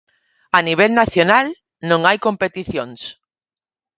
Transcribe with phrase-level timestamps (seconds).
[0.57, 1.47] A nivel nacional
[1.89, 3.01] non hai competicións.